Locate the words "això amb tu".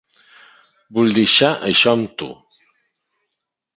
1.69-2.31